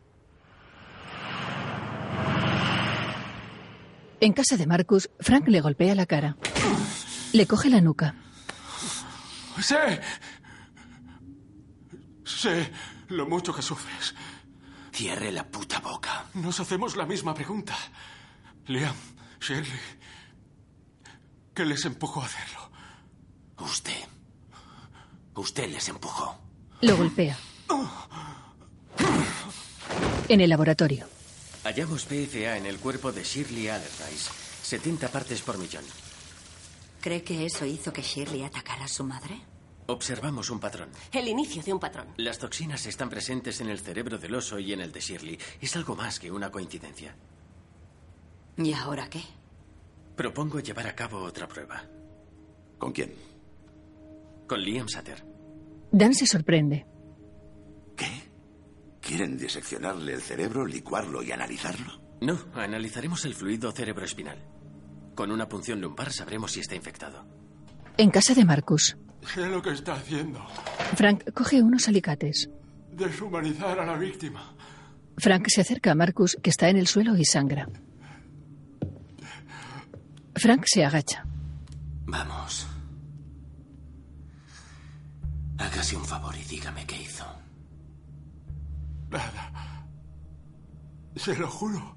[4.22, 6.38] En casa de Marcus, Frank le golpea la cara.
[7.34, 8.16] Le coge la nuca.
[9.60, 10.00] Sé.
[12.38, 12.72] Sé
[13.10, 14.16] lo mucho que sufres.
[14.94, 16.26] Cierre la puta boca.
[16.34, 17.76] Nos hacemos la misma pregunta.
[18.68, 18.96] Liam,
[19.40, 19.80] Shirley.
[21.54, 22.72] ¿Qué les empujó a hacerlo?
[23.60, 24.04] Usted.
[25.36, 26.40] Usted les empujó.
[26.82, 27.38] Lo golpea.
[30.28, 31.08] En el laboratorio.
[31.64, 34.32] Hallamos PFA en el cuerpo de Shirley Allardyce.
[34.64, 35.84] 70 partes por millón.
[37.02, 39.42] ¿Cree que eso hizo que Shirley atacara a su madre?
[39.92, 40.90] Observamos un patrón.
[41.12, 42.08] El inicio de un patrón.
[42.16, 45.38] Las toxinas están presentes en el cerebro del oso y en el de Shirley.
[45.60, 47.14] Es algo más que una coincidencia.
[48.56, 49.22] ¿Y ahora qué?
[50.16, 51.84] Propongo llevar a cabo otra prueba.
[52.78, 53.14] ¿Con quién?
[54.48, 55.26] Con Liam Sutter.
[55.92, 56.86] Dan se sorprende.
[59.02, 62.00] ¿Quieren diseccionarle el cerebro, licuarlo y analizarlo?
[62.22, 64.38] No, analizaremos el fluido cerebroespinal.
[65.16, 67.26] Con una punción lumbar sabremos si está infectado.
[67.98, 70.40] En casa de Marcus, Sé lo que está haciendo.
[70.96, 72.50] Frank coge unos alicates.
[72.92, 74.56] Deshumanizar a la víctima.
[75.18, 77.70] Frank se acerca a Marcus, que está en el suelo y sangra.
[80.36, 81.26] Frank se agacha.
[82.06, 82.68] Vamos.
[85.58, 87.26] Hágase un favor y dígame qué hizo.
[89.10, 89.86] Nada.
[91.16, 91.96] Se lo juro.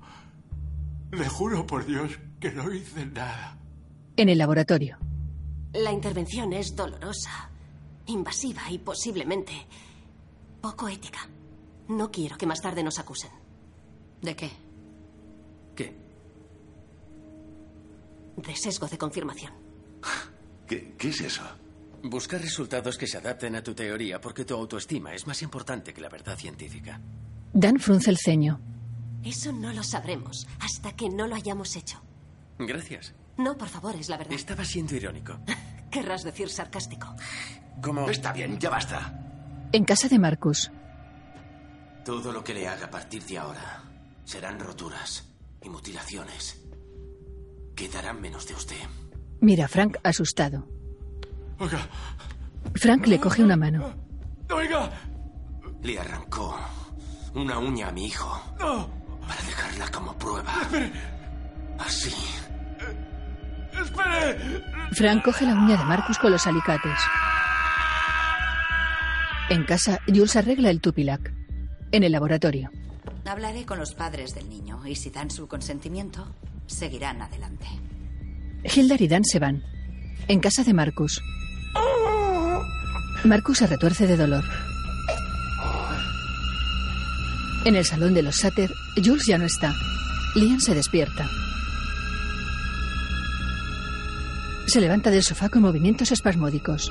[1.13, 3.57] Le juro por Dios que no hice nada.
[4.17, 4.99] En el laboratorio.
[5.75, 7.51] La intervención es dolorosa,
[8.07, 9.53] invasiva y posiblemente
[10.61, 11.29] poco ética.
[11.89, 13.31] No quiero que más tarde nos acusen.
[14.23, 14.51] ¿De qué?
[15.75, 15.95] ¿Qué?
[18.37, 19.53] De sesgo de confirmación.
[20.67, 21.43] ¿Qué, qué es eso?
[22.05, 26.01] Buscar resultados que se adapten a tu teoría porque tu autoestima es más importante que
[26.01, 27.01] la verdad científica.
[27.53, 28.61] Dan frunce el ceño.
[29.25, 32.01] Eso no lo sabremos hasta que no lo hayamos hecho.
[32.59, 33.15] Gracias.
[33.37, 34.35] No, por favor, es la verdad.
[34.35, 35.39] Estaba siendo irónico.
[35.95, 37.15] Querrás decir sarcástico.
[37.81, 38.11] ¿Cómo?
[38.11, 39.17] Está bien, ya basta.
[39.71, 40.73] En casa de Marcus.
[42.05, 43.85] Todo lo que le haga a partir de ahora
[44.25, 45.33] serán roturas
[45.63, 46.61] y mutilaciones.
[47.77, 48.81] Quedará menos de usted.
[49.41, 50.67] Mira a Frank asustado.
[51.61, 51.89] Oiga.
[52.75, 53.95] Frank le coge una mano.
[54.51, 54.91] Oiga.
[55.81, 56.59] Le arrancó
[57.37, 58.43] una uña a mi hijo.
[58.59, 58.91] No.
[59.29, 60.53] Para dejarla como prueba.
[60.63, 60.93] Espere.
[61.79, 62.13] Así.
[63.85, 64.65] ¡Espere!
[64.93, 66.99] Frank coge la uña de Marcus con los alicates.
[69.51, 71.33] En casa, Jules arregla el tupilac.
[71.93, 72.71] En el laboratorio.
[73.27, 76.27] Hablaré con los padres del niño y si dan su consentimiento,
[76.67, 77.67] seguirán adelante.
[78.65, 79.63] Hildar y Dan se van.
[80.29, 81.23] En casa de Marcus.
[83.25, 84.45] Marcus se retuerce de dolor.
[87.65, 89.75] En el salón de los Satter, Jules ya no está.
[90.35, 91.29] Liam se despierta.
[94.67, 96.91] Se levanta del sofá con movimientos espasmódicos.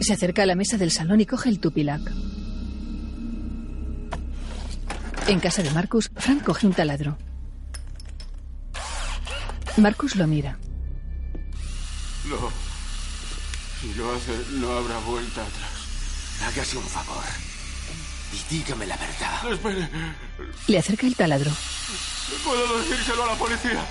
[0.00, 2.00] Se acerca a la mesa del salón y coge el tupilac.
[5.28, 7.16] En casa de Marcus, Frank coge un taladro.
[9.76, 10.58] Marcus lo mira.
[12.28, 12.50] No.
[13.80, 16.42] Si lo hace, no habrá vuelta atrás.
[16.46, 17.24] Hágase un favor.
[18.32, 19.52] Y dígame la verdad.
[19.52, 19.88] Espere.
[20.66, 21.50] Le acerca el taladro.
[22.44, 23.84] Puedo decírselo a la policía.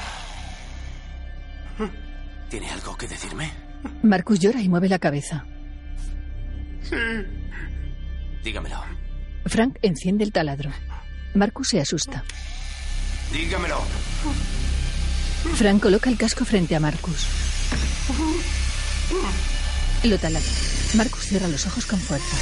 [2.50, 3.52] ¿Tiene algo que decirme?
[4.02, 5.46] Marcus llora y mueve la cabeza.
[6.82, 6.96] Sí.
[8.44, 8.82] Dígamelo.
[9.46, 10.72] Frank enciende el taladro.
[11.36, 12.24] Marcus se asusta.
[13.32, 13.80] Dígamelo.
[15.56, 17.28] Frank coloca el casco frente a Marcus.
[20.04, 20.50] Lo taladra.
[20.96, 22.36] Marcus cierra los ojos con fuerza.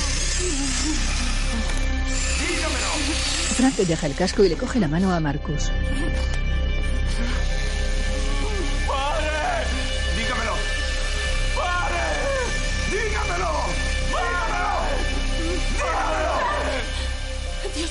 [2.39, 2.87] Dígamelo.
[3.55, 5.69] Frank deja el casco y le coge la mano a Marcus.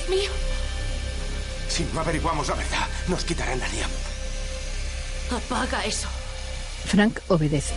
[0.07, 0.31] Dios mío.
[1.67, 3.89] Si no averiguamos la verdad, nos quitarán a Liam.
[5.31, 6.07] Apaga eso.
[6.85, 7.75] Frank obedece.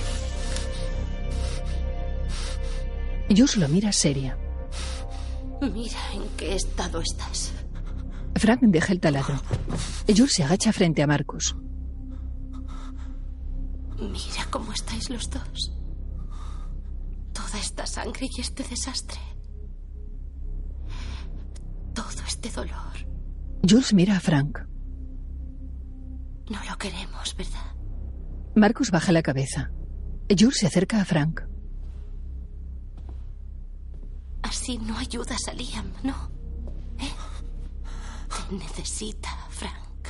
[3.28, 4.38] Jules lo mira seria.
[5.60, 7.52] Mira en qué estado estás.
[8.36, 9.40] Frank deja el taladro.
[10.06, 11.56] Jules se agacha frente a Marcus.
[13.98, 15.72] Mira cómo estáis los dos.
[17.32, 19.18] Toda esta sangre y este desastre.
[21.94, 23.06] Todo este dolor.
[23.68, 24.58] Jules mira a Frank.
[26.48, 27.76] No lo queremos, ¿verdad?
[28.54, 29.70] Marcus baja la cabeza.
[30.28, 31.42] Jules se acerca a Frank.
[34.42, 36.30] Así no ayudas a Liam, ¿no?
[36.98, 37.12] ¿Eh?
[38.48, 40.08] Te necesita, Frank.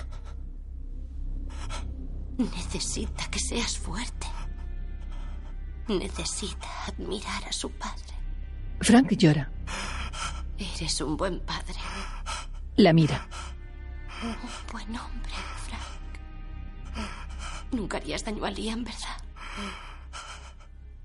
[2.39, 4.27] Necesita que seas fuerte.
[5.89, 8.15] Necesita admirar a su padre.
[8.81, 9.51] Frank llora.
[10.61, 11.81] Eres un buen padre.
[12.77, 13.27] La mira.
[14.23, 14.37] Un
[14.71, 15.33] buen hombre,
[15.67, 17.03] Frank.
[17.73, 19.17] Nunca harías daño a Liam, ¿verdad?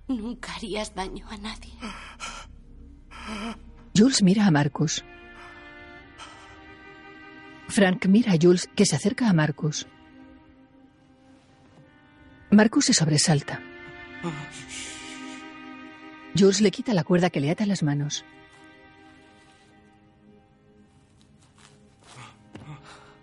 [0.09, 1.71] Nunca harías daño a nadie.
[3.95, 5.05] Jules mira a Marcus.
[7.69, 9.87] Frank mira a Jules que se acerca a Marcus.
[12.51, 13.61] Marcus se sobresalta.
[16.37, 18.25] Jules le quita la cuerda que le ata las manos.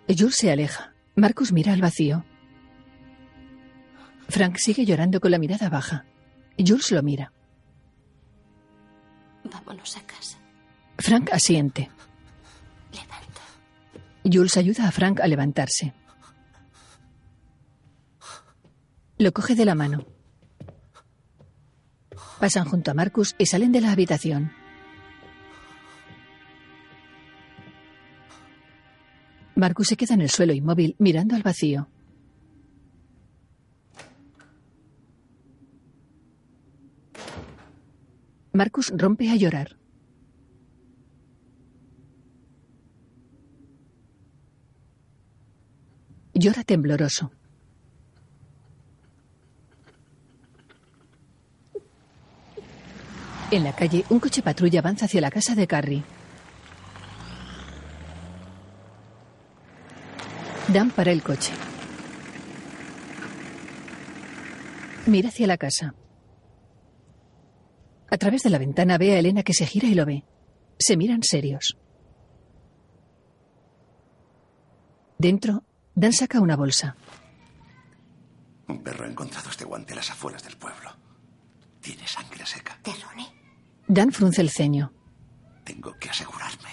[0.07, 0.93] Jules se aleja.
[1.15, 2.25] Marcus mira al vacío.
[4.29, 6.05] Frank sigue llorando con la mirada baja.
[6.57, 7.31] Jules lo mira.
[9.43, 10.37] Vámonos a casa.
[10.97, 11.89] Frank asiente.
[12.91, 13.41] Levanta.
[14.23, 15.93] Jules ayuda a Frank a levantarse.
[19.17, 20.05] Lo coge de la mano.
[22.39, 24.51] Pasan junto a Marcus y salen de la habitación.
[29.55, 31.87] Marcus se queda en el suelo inmóvil mirando al vacío.
[38.51, 39.77] Marcus rompe a llorar.
[46.33, 47.31] Llora tembloroso.
[53.51, 56.03] En la calle, un coche patrulla avanza hacia la casa de Carrie.
[60.73, 61.53] Dan para el coche.
[65.05, 65.93] Mira hacia la casa.
[68.09, 70.25] A través de la ventana ve a Elena que se gira y lo ve.
[70.79, 71.77] Se miran serios.
[75.19, 75.63] Dentro,
[75.93, 76.95] Dan saca una bolsa.
[78.67, 80.89] Un perro ha encontrado este guante a las afueras del pueblo.
[81.81, 82.79] Tiene sangre seca.
[82.81, 83.27] ¿Terrone?
[83.87, 84.91] Dan frunce el ceño.
[85.63, 86.69] Tengo que asegurarme.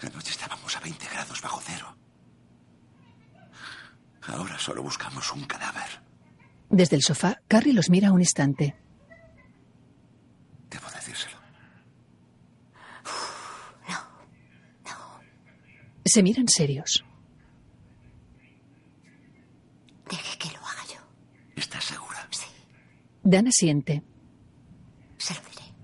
[0.00, 1.99] Anoche estábamos a 20 grados bajo cero.
[4.58, 6.02] Solo buscamos un cadáver.
[6.68, 8.76] Desde el sofá, Carrie los mira un instante.
[10.68, 11.36] Debo decírselo.
[16.04, 17.04] Se miran serios.
[20.10, 21.00] Deje que lo haga yo.
[21.56, 22.26] ¿Estás segura?
[22.30, 22.46] Sí,
[23.22, 24.02] Dan asiente.
[25.18, 25.74] se lo diré.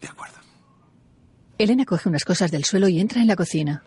[0.00, 0.38] De acuerdo.
[1.58, 3.84] Elena coge unas cosas del suelo y entra en la cocina.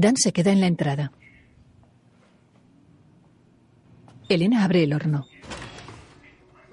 [0.00, 1.10] Dan se queda en la entrada.
[4.28, 5.26] Elena abre el horno.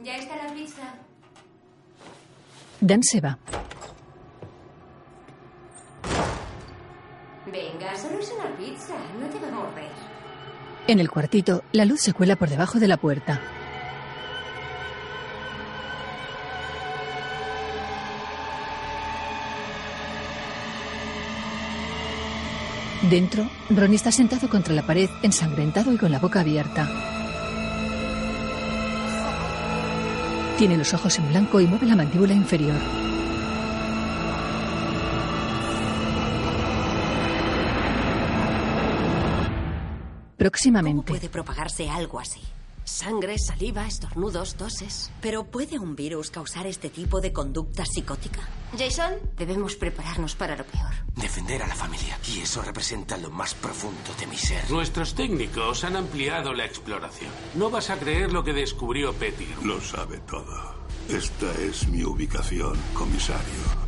[0.03, 0.93] ¿Ya está la pizza?
[2.81, 3.39] Dan se va.
[7.51, 8.93] Venga, solo es una pizza.
[9.19, 9.71] No te va a.
[10.85, 13.41] En el cuartito, la luz se cuela por debajo de la puerta.
[23.09, 26.89] Dentro, Ronnie está sentado contra la pared, ensangrentado y con la boca abierta.
[30.57, 32.75] Tiene los ojos en blanco y mueve la mandíbula inferior.
[40.37, 41.11] Próximamente.
[41.11, 42.41] Puede propagarse algo así.
[42.95, 45.11] Sangre, saliva, estornudos, toses.
[45.19, 48.39] Pero ¿puede un virus causar este tipo de conducta psicótica?
[48.71, 50.93] Jason, debemos prepararnos para lo peor.
[51.13, 52.17] Defender a la familia.
[52.33, 54.71] Y eso representa lo más profundo de mi ser.
[54.71, 57.31] Nuestros técnicos han ampliado la exploración.
[57.55, 59.49] No vas a creer lo que descubrió Petty.
[59.61, 60.75] Lo sabe todo.
[61.09, 63.84] Esta es mi ubicación, comisario.